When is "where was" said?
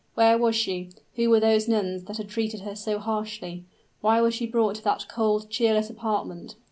0.15-0.55